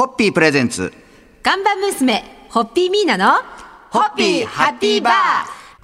[0.00, 0.94] ホッピープレゼンツ。
[1.42, 3.34] 看板娘、ホッピーミーナの、
[3.90, 5.12] ホッピーハッピーバー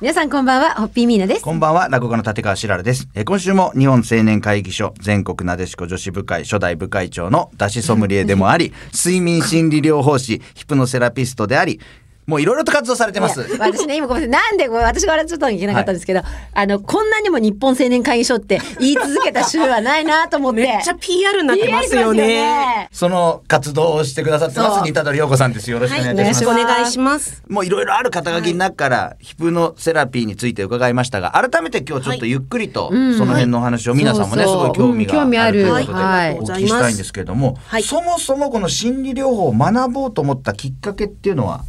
[0.01, 1.43] 皆さんこんばんは、ホッピーミーナです。
[1.43, 3.09] こんばんは、落語家の立川しららです。
[3.15, 11.79] えー今週も日本青年会議所全国なでしこ女子部会初代部会長の出しソムリエでもあり、 睡眠心理療法士、ヒプノセラピストであり、
[12.27, 13.41] もういろいろと活動されてます。
[13.59, 14.51] 私ね、今ごめんなさい。
[14.51, 16.23] なんでこれ私が笑っちゃったのいけなかったんですけど、
[16.53, 20.63] あの、こんなにも日本青年会議所って言い続けた週はないなと思って。
[20.63, 22.89] めっちゃ PR になってますよなね。
[22.91, 25.71] その活動をしてくださってます、そう新田取陽子さんです。
[25.71, 26.45] よろしくお願いいたします。
[26.45, 27.43] よろしくお願いします。
[27.49, 41.65] もういろいろある肩書きの中から、ヒプノセラピーについて伺いましたが、改めて今日ちょっとゆっくりと、その辺のお話を皆さんもね、すごい興味があるということで、はいお聞きしたいんですけれども、はいそもそもこの心理療法を学ぼうと思ったきっかけっていうのは、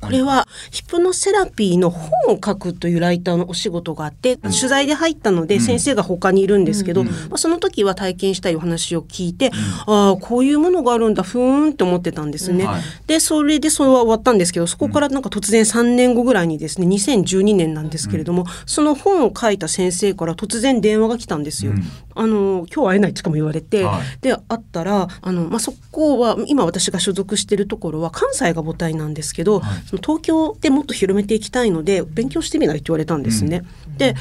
[0.00, 9.50] これはヒプノセラピーの本を書くというライターのお仕事があって、取材で入ったので先生が他にいるんですけど、まあ、その時は体験したいお話を聞いて、
[9.86, 12.66] ああこういうものがあるんだふーんって思ってたんですね。
[12.66, 12.82] はい。
[13.06, 21.72] でそれでそれは終わったんですけどそこからなんか突然3年後ぐらいにですね2012年なんですけれども、その本を書いた先生から突然電話が来たんですよ。
[22.14, 24.02] あの今日会えないってしかも言われて、はい。
[24.20, 33.62] で会ったらあの、まあ、そこは今私が所属しているところは関西が母体なんですけど、その東京でもっと広めていきたいので勉強してみないって言われたんですね。
[33.96, 34.14] で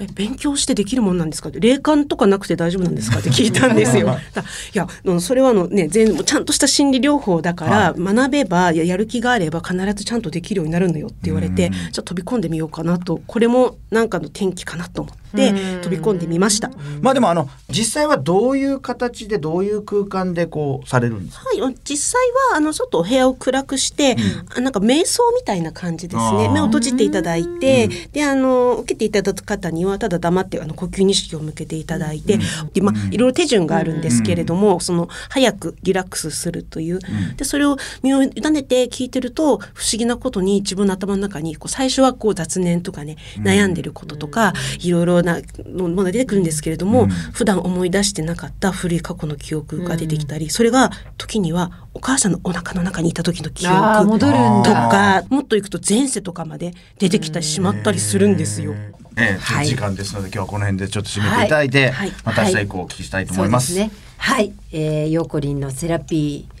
[0.00, 1.50] え勉強してできるもんなんですか？
[1.50, 3.20] って霊感とかなくて大丈夫なんですか？
[3.20, 4.06] って聞いたんですよ。
[4.06, 4.88] だいや
[5.20, 16.70] それはあの、ね、全部ちゃんとした心理療法だから、学べばややる気があれば必ずちゃんとできるようになるのよって言われて、じゃあ飛び込んでみようかなとこれもなんかの転機かなと思って飛び込んでみました。
[17.00, 21.44] まあでもあの、実際はどういう形でどういう空間でこうされるんですか？
[21.44, 24.16] はい、実際はあのちょっとお部屋を暗くして、
[24.56, 26.48] あなんか瞑想みたいな感じですね。
[26.48, 32.38] 目を閉じていただいて、であの受けていただく方にはただ黙ってあの呼吸に意識を向けていただいて、
[32.72, 37.00] でまあ、いろいろ手順があるんですけれども、その早くリラックスするという、
[37.36, 45.40] でそれを身を委ねて聞いてると不思議なことに自分の頭の中にこう最初はこう雑念とかね悩んでることとか、いろいろな
[45.74, 54.88] ものが出てくるんですけれども、普段思い出してなかった古い過去の記憶が出てきたり、それが時にはお母さんのお腹の中にいた時の記憶戻るんとだ。
[54.88, 58.74] かもっといくと前世とかまで出てきたりしまったりするんですよ。
[59.16, 63.68] ええはい時間ですので今日はこの辺でちょっと締めていただいて、はいまた明日以降お聞きしたいと思います。
[63.68, 64.00] そうですね。
[64.18, 64.52] はい。
[64.72, 66.54] えー、ヨーコリンのセラピー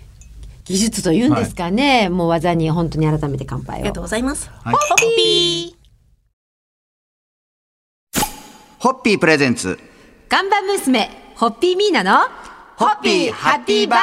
[0.64, 2.08] 技術というんですかね。
[2.08, 4.02] もう技に本当に改めて乾杯をありがとう。
[4.02, 4.50] ございます。
[4.62, 5.73] はい
[8.84, 9.78] ホッピープレゼンツ。
[10.28, 12.18] 看板娘、ホッピーミーナの、
[12.76, 13.98] ホッピーハッピーバー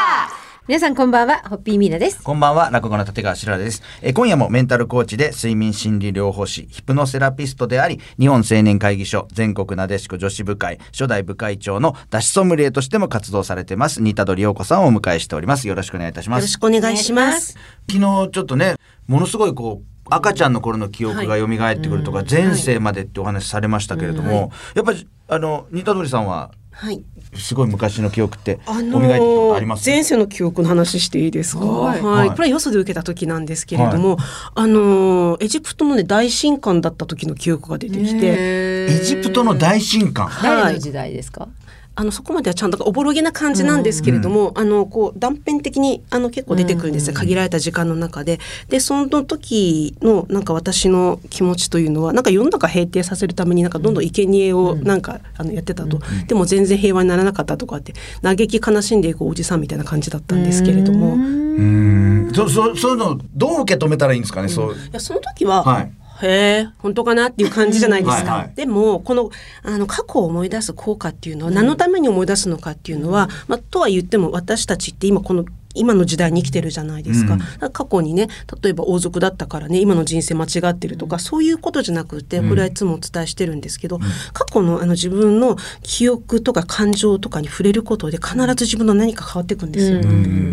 [0.68, 2.24] 皆さんこんばんは、ホッピーミーナです。
[2.24, 3.84] こんばんは、落語家の立川しららです。
[4.02, 15.68] えー今夜もメンタルコーチで睡眠心理療法士、ヒプノセラピストであり、日本青年会議所全国なでしこ女子部会初代部会長の脱ソムリエとしても活動されてます、新田取陽子さんをお迎えしております。
[15.68, 16.58] よろしくお願いいたしますよろし。
[16.58, 17.56] くお願いします。
[17.88, 27.04] 昨日ちょっとね、ものすごいこう、赤ちゃんの頃の記憶が蘇ってくるとか、前世までってお話しされましたけれども、やっぱり、あの、新田取さんは、はい。
[27.36, 29.88] すごい昔の記憶って、あ蘇ってあります？
[29.88, 31.66] 前世の記憶の話していいですか？
[31.66, 32.00] ははい。
[32.00, 32.30] い、はい。
[32.30, 34.18] これはよそで受けた時なんですけれども、
[34.56, 40.30] あのエジプトのね大神官だった時の記憶が出てきて、エエジプトの大神官？
[40.42, 41.50] 誰の時代ですか、
[41.94, 48.40] あのそこまではちゃんとおぼろげな感じなんですけれども、あのこう断片的にあの結構出てくるんですね、限られた時間の中で。
[48.70, 61.16] でその時のなんか私の気持ちというのはなんか世の中平定させるためになんかどんどん生贄をなんか、あのやってたと、でも全然平和にならなかったとかって嘆き悲しんでいくおじさんみたいな感じだったんですけれども。
[61.16, 62.32] うん。
[62.34, 64.74] そ、そ、そういうの、どう受け止めたらいいんですかね、そう。
[64.74, 68.32] いやその時は、はいへえ本当かなっていう感じじゃないですか。
[68.32, 69.30] はいはいでもこの
[69.64, 75.46] あの過去を思い出す効果っていうのは何のために思い出すのかっていうのは、まあ、とは言っても私たちって今この
[75.76, 77.72] 今の時代に生きてるじゃないですか,、うん。
[77.72, 78.28] 過去にね
[78.62, 84.00] 例えば王族だったからね今の人生間違ってるとか、そういうことじゃなくてこれはいつもお伝えしてるんですけど、
[84.34, 90.02] 過去のあの自分の記憶とか感情とかに触れることで必ず自分の何か変わっていくんですよ。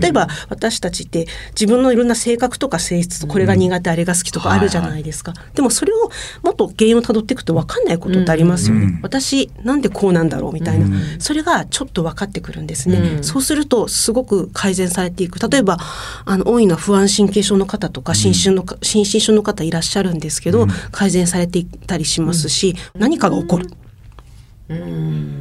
[0.00, 6.10] 例えば私たちって自分のいろんな性格とか性質とこれが苦手、あれが好きとかあるじゃないですか、でもそれを
[6.42, 9.00] もっと原因をたどっていくと分かんないことってありますよね、うん。
[9.02, 11.20] 私なんでこうなんだろうみたいな、うん。
[11.20, 15.78] それがちょっと分かってくるんですね、そうするとすごく改善されていく例えば
[16.24, 23.68] あの多いのは不安神経症の方とか心身のか、心身症の方いらっしゃるんですけど、改善されていったりしますし、何かが起こる。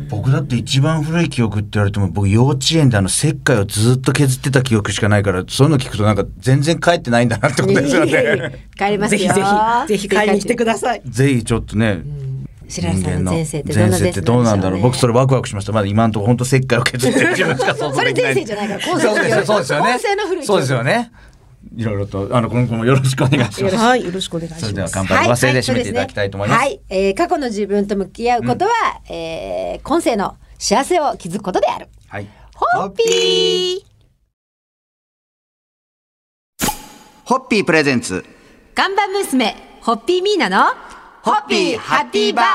[0.09, 8.67] 僕だって一番古い記憶って言われても僕幼稚園であの石灰をずっと削ってた記憶しかないからそういうの聞くとなんか全然帰ってないんだなってことですよね。
[8.77, 9.19] 帰りますよ。
[9.19, 9.87] ぜひぜひ。
[9.87, 11.01] ぜひ買いに来てください。
[11.05, 12.03] ぜひちょっとね、
[12.67, 14.81] 白石さんの前世ってどん前な前世世ってどうなんだろう。
[14.81, 15.71] 僕それワクワクしました。
[15.71, 18.33] まだ今のところ本当石灰を削ってる自分しか想像できない。
[18.35, 19.45] それ前世じゃないから今世そうですよ。
[19.45, 19.89] そうですよね。
[19.89, 21.11] 今世の古いそうですよね。
[21.75, 23.75] いろいろとあの今後もよろしくお願いします。
[23.75, 24.61] はい、よろしくお願いします。
[24.61, 25.27] それでは乾杯。
[25.27, 28.71] の忘れで締めていただきたいと思います,、はい、はいえー過去の自分と向き合うことは、
[29.09, 31.87] えー今世の幸せを築くことである。
[32.07, 32.27] はい。
[32.55, 33.87] ホッピー。
[37.25, 38.25] ホッピープレゼンツ。
[38.73, 40.65] 看板娘、ホッピーミーナの、
[41.27, 42.45] ホッピーハッピーバー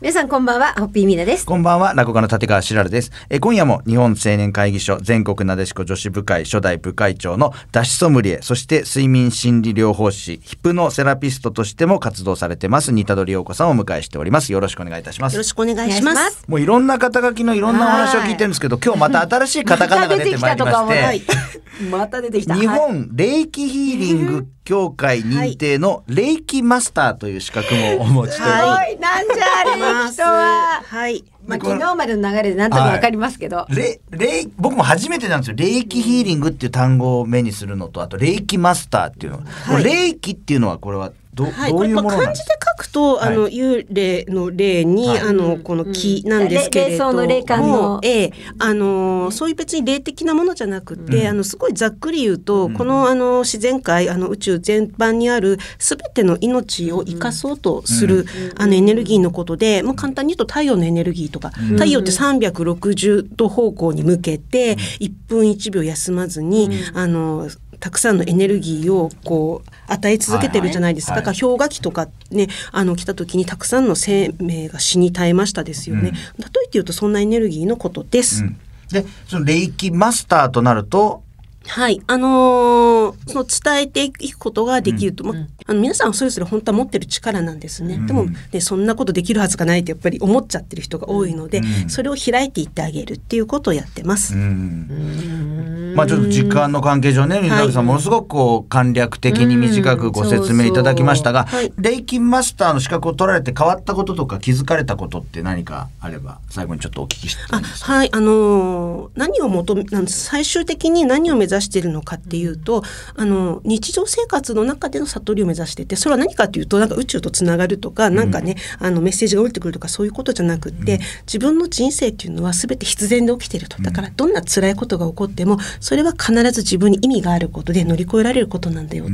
[0.00, 1.44] 皆さんこんばんは、ホッピーミーナです。
[1.44, 3.10] こんばんは、落語家の立川しらるです。
[3.28, 14.54] え今夜も日本青年会議所全国なでしこ女子部会初代部会長の脱脂ソムリエ、そして睡眠心理療法士、ヒプノセラピストとしても活動されてます、新田取陽子さんをお迎えしております。
[14.54, 15.44] よろしくお願いいたしますよろ。
[15.44, 16.44] しくお願いします。
[16.48, 22.54] もういろんな肩書きのいろんなお話を聞いてるんですけど、今日また新しいカタカナが出てまいりまして、また出てきた。
[22.56, 30.82] 日はい本霊気ヒーリング協会認定の霊気マスターという資格もお持ちということですごい、なんじゃあれ、人は。
[30.86, 31.24] はい。
[31.46, 33.64] まあ、昨日までの流れでなんとかわかりますけど。
[33.70, 39.44] れ霊僕も初めてなんですよ霊気ヒーリングっていう単語を目にするのとあと霊気マスターっていうの、こ
[39.78, 45.18] れ霊気っていうのはこれはど,、はい、どういうものなんです漢字で書くと、あのは幽霊の霊に、はい。
[45.20, 48.00] あのこの木なんですけれども、霊霊霊感の。
[48.02, 48.32] ええ。
[48.58, 58.26] あのそういう別に霊的なものじゃなくて、あのすごいざっくり言うと、このあの自然界あの宇宙全般にあるすべての命を生かそうとする、
[58.56, 67.48] あのエネルギーのことで、もう簡単に言うと太陽のエネルギーとか、太陽って360度方向に向けて1分1秒休まずに、あの
[67.80, 71.12] たくさんのエネルギーをこう与え続けてるじゃないですか。
[71.12, 76.10] はいはいだから氷河期とかねあの来た時にたくさんの生命が死に絶えましたですよね。
[76.10, 78.42] 例えて言うとそんなエネルギーのことです。
[78.42, 78.56] うん
[78.90, 81.22] でその霊気マスターとなると
[81.68, 85.34] はい、あのーその伝えていくことができると、ま
[85.66, 87.98] あの皆さんそれぞれ本当は持ってる力なんですね。
[88.06, 94.34] でも、ね、そんなことできるはずがないってやっぱり思っちゃってる人が多いので、それを開いていってあげるっていうことをやってます。
[94.34, 95.94] うん。
[95.94, 107.92] まあちょっと時間の関係上ね水崎さんものすごくこう簡略的に短くご説明いただきましたが、そうそう霊気マスターの資格を取られて変わったこととか気づかれたことって何かあれば最後にちょっとお聞きしてもいいですか？
[107.92, 112.82] はい、あのー何を求めなん最終的に何を目指しているのかっていうと、
[113.16, 123.80] あの日常生活の中での悟りを目指しててそれは何かっていうとなんか宇宙とつながるとか、なんかねあのメッセージが降りてくるとかそういうことじゃなくって、自分の人生っていうのは全て必然で起きてると。
[123.82, 129.10] だからどんな辛いことが起こってもそれは必ず自分に意味があることで乗り越えられることなんだよと、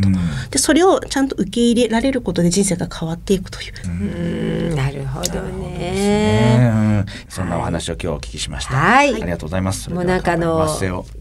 [0.51, 3.73] でそれをちゃんと受け入れられることで人生が変わっていくという。
[3.87, 4.77] うん。
[4.77, 5.75] なるほどね。
[5.75, 6.59] ね。
[6.61, 6.67] う
[7.03, 7.07] ん。
[7.29, 8.75] そんなお話を今日お聞きしました。
[8.75, 9.15] はい。
[9.15, 9.91] ありがとうございます。
[9.91, 10.67] もうなんかあの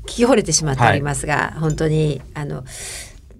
[0.03, 2.63] 聞き惚れてしまっておりますが、本当にあの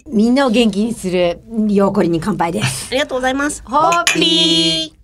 [0.08, 2.88] みんなを元気にするようこりに乾杯です。
[2.92, 3.64] ありがとうございます。
[3.66, 5.04] ホッピー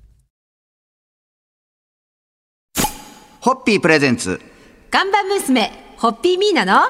[3.42, 4.42] ホッピープレゼンツ
[4.92, 6.82] 看板娘ホッピーミーナの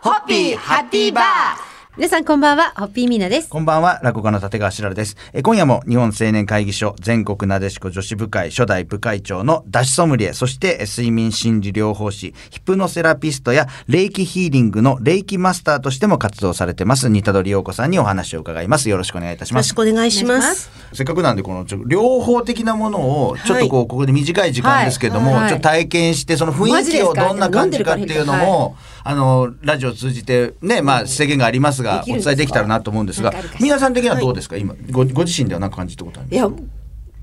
[0.00, 3.50] ホッピーハッピーバー皆さんこんばんはホッピーミーナです。
[3.50, 5.14] こんばんは、落語家の立川しらるです。
[5.34, 18.88] え今夜も日本青年会議所全国なでしこ女子部会初代部会長の脱脂ソムリエ、そしてえ睡眠心理療法士、ヒプノセラピストや霊気ヒーリングの霊気マスターとしても活動されてます、新田取陽子さんにお話を伺います。
[18.88, 19.92] よろしくお願いいたしますよろしく。
[19.92, 20.70] お願いしますす。
[20.94, 36.54] せっかくなんでこのちょ両方的なものをちょっとこう、ここで短い時間ですけども、はいはいちょっと体験してその雰囲気をどんな感じかっていうのも、あのラジオを通じてねまあ制限がありますがお伝えできたらなと思うんですが皆さん的にはどうですか、今ごご自身では何か感じたことあります？
[36.54, 36.66] いや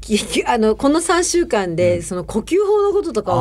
[0.01, 3.35] ききあのこの3週間で、その呼吸法のこととか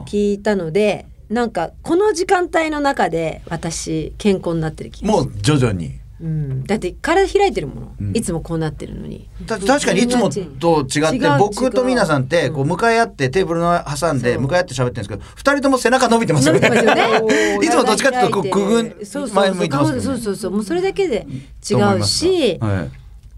[0.00, 8.16] を聞いたのでなんかこの時間帯の中で私健康になってる気がもう徐々にうん、だって体開いてるもの、うん。
[8.16, 9.28] いつもこうなってるのに。
[9.46, 16.60] た確かにいつもと違って僕と皆さんってこう向かい合ってテーブルの挟んで向かい合って喋ってるんですけど二人とも背中伸びてますよね。
[16.60, 18.94] ね いつもどっちかっていうとこうくぐん
[19.34, 20.02] 前向いてますよね。
[20.02, 20.64] そうそうそうもう。
[20.64, 21.26] それだけで
[21.68, 22.88] 違うましは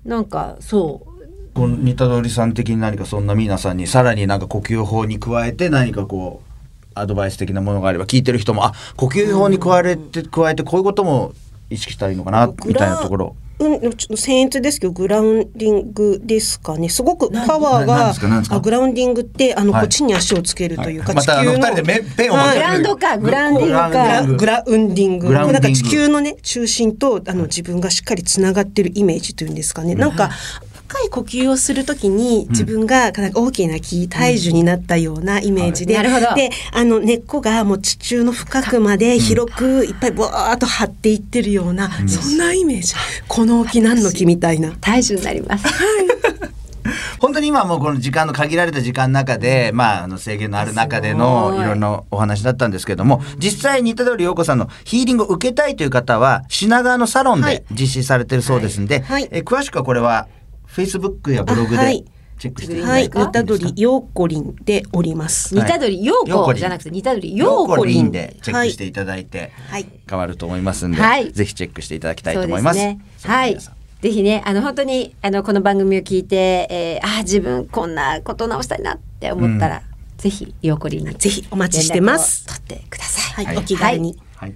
[0.04, 0.08] い。
[0.08, 1.12] なんかそう。
[1.54, 6.52] この似た通りさん的に何かそんな皆さんにさらになんか呼吸法に加えて何かこう
[6.94, 11.32] アドバイス的なものがあれば聞いてる人もあ呼吸法に加えて加えてこういうことも
[11.72, 13.36] 意識したらいいのかなみたいなところ。
[13.58, 16.88] うん、ちょっと僭越ですけどグラウンディングですかね。
[16.88, 18.12] すごくパワーが
[18.50, 19.82] あグラウンディングってあの、はい。
[19.82, 21.22] こっちに足をつけるというか、はい。
[21.22, 24.22] 地球の二人で目ペンを持ってはいグラウンドかグラウンディングか。
[24.38, 25.30] グラウンディング。
[25.30, 30.71] なんか地球のね中心とあの自分がしっかりつながってるイメージというんですかね、なんか深
[31.04, 36.34] い呼吸をするときに自分がなんか大きな木大樹になったようなイメージで、はいなるほど。
[36.34, 42.94] であの根っこがもう地中の深くまで広くいっぱいボワーっと張っていってるような、そんなイメージ。
[43.28, 44.72] この木何の木みたいな。
[44.80, 45.64] 大樹になります。
[47.20, 51.60] 本当に今はもうこの時間の限られた時間の中で、まあ、あの制限のある中でのい。
[51.60, 57.56] いろんなお話だったんですけども、実際に田通陽子さんのヒーリングを受けたいという方は、品川のサロンはい。
[57.56, 59.28] で実施されてるそうですんで、はい。
[59.30, 60.26] え詳しくはこれは
[60.74, 62.04] Facebook やブログではい
[62.42, 63.18] チェックしていたはい、だいて。
[63.26, 65.54] ぬたどりようこりんでおります。
[65.54, 72.80] 似たどり、ようこじゃなくて、似たどり、よようこりんでチェックしていただいて、はい変わると思いますんで、はいぜひチェックしていただきたいと思います。
[72.80, 73.34] ですね。
[73.34, 73.56] はい。
[73.56, 79.82] ぜひね、あの本当にあのこの番組を聞いて、えー、あー自分こんなこと直したいなって思ったら、
[80.16, 83.44] ぜひようこりんにぜひお待ちしてます取ってください。
[83.44, 84.18] はい、はいお気軽に。
[84.34, 84.54] はい。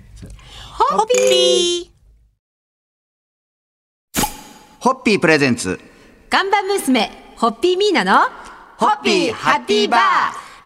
[0.90, 1.90] ホッピー
[4.80, 5.78] ホッピープレゼンツ。
[6.28, 8.18] 看板娘ホッピーミーナの
[8.78, 10.00] ホッピーハッピーバー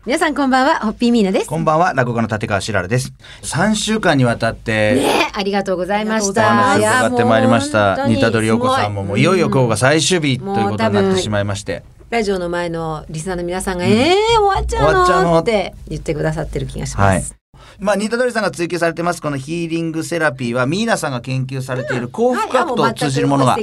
[0.07, 1.47] 皆さんこんばんはホッピーミーナです。
[1.47, 3.13] こんばんは、落語家の立川しららです。
[3.43, 6.45] 3週間にわたって、ねありがとうございましおた。
[6.45, 7.97] 話を伺ってまいりました。
[7.97, 11.83] いやもう似たどりよこさんも、もういよいよ今日が最終日ということになってしまいまして。
[12.09, 17.40] ラジオの前のリスナーの皆さんが、えー、終わっちゃう終わっちゃうののって言ってくださってる気がしはいます。。
[17.81, 23.61] まあ、似たどりさんが追求されてます、このヒーリングセラピーは、ミーナさんが研究されている幸福学と通じるものが、はい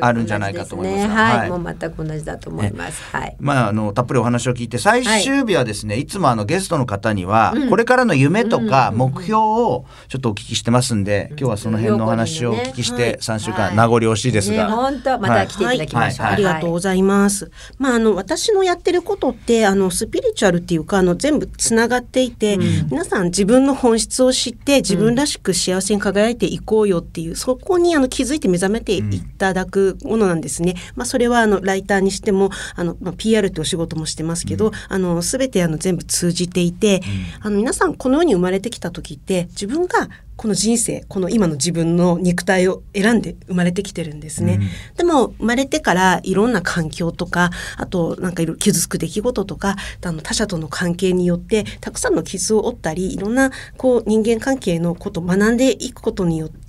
[0.00, 1.08] あるんじゃないかと思います。
[1.08, 1.50] はい、はい。
[1.50, 3.02] もう全く同じだと思います。
[3.12, 3.36] はい。
[3.40, 14.70] まあ、あの、たっぷりお話を聞いて、最終日はですね、い、つもあのゲストの方には、これからの夢とか目標をちょっとお聞きしてますんで、今日はその辺のお話をお聞きして、3週間、名残惜しいですね、が。
[14.70, 16.26] 本当また来ていただきましょう。
[16.26, 16.34] はい。
[16.34, 17.50] ありがとうございます。
[17.78, 22.58] まああの私のやってることってあのスピリチュアルっていうかあの全部つながっていて、
[22.90, 30.74] 皆さん自分の本質を知って自分らしく幸せに輝いていこうよっていう、そこにあの気づいて目覚めていただくものなんですね。
[30.96, 37.00] まあそれはあのライターにしてもあのまあ PR ってお仕事もしてますけど、あのすべてあの全部通じていて、
[37.40, 44.60] あの皆さんこの世に生まれてきた時って自分がこの人生この今の自分の肉体を選んで生まれてきてるんですね。
[44.96, 56.67] でも生まれてからいろんな環境とかあとなんかいろいろ傷つく出来事とかあの他者との関係によってたくさんの傷を負ったりいろんなこう人間関係のことを学んでいくことによって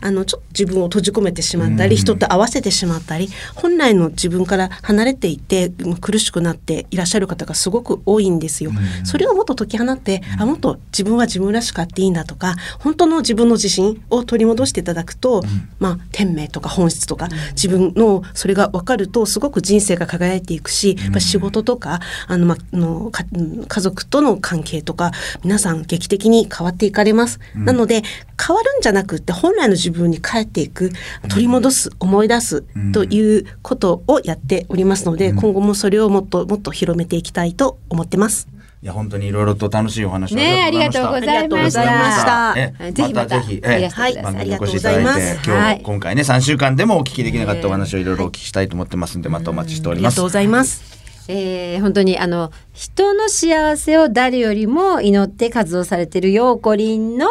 [0.00, 8.72] あのちょっと自分を閉じ込めてしまったり、人と合わせてしまったり本来の自分から離れていてうん苦しくなっていらっしゃる方がすごく多いんですよ。
[9.04, 15.42] それをもっと解き放って、あもっと自分は自分らしくあっていいんだとか本当の自分の自信を取り戻していただくと、
[15.78, 25.12] まあ天命とか本質とか、自分のそれが分かるとすごく人生が輝いていくし、やっぱ仕事とかあの、まあの家族との関係とか
[25.42, 27.40] 皆さん劇的に変わっていかれます。
[27.54, 28.02] なので
[28.40, 30.90] 変わるんじゃなくって本来の自分に帰っていく
[31.28, 38.48] 取り戻す、思い出すということをやっておりますので、今後もそれをもっともっと広めていきたいと思ってます。
[38.80, 41.30] いや、本当にいろいろと楽しいお話をねありがとうございました。
[41.30, 42.54] ありがとうございました。
[42.56, 44.14] えはいぜひまたぜひ、いらえしてください。
[44.22, 44.82] 番組にお越しい。
[44.82, 45.34] ただいて、ありがとうございます。
[45.34, 45.80] 今日、はい。
[45.82, 50.14] 今回ね、3週間でもお聞きできなかったお話をいろいろお聞きしたいと思ってますんで、またお待ちしております。
[50.14, 50.28] ありがとうご。
[50.28, 50.98] ざいます。
[51.28, 57.26] えー本当にあの人の幸せを誰よりも祈って活動されているようこりんの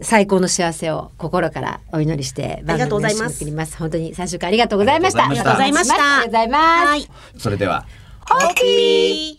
[0.00, 3.44] 最高の幸せを心からお祈りしてありがとうございます。
[3.76, 5.26] 本当に3週間ありがとうございました。
[5.26, 5.94] ありがとうございました。
[5.94, 7.42] ありがとうございます。
[7.42, 7.86] それでは、
[8.28, 9.37] ホッピー